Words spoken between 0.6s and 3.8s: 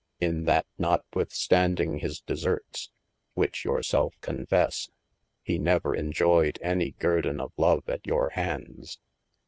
notwithstanding his desertes (which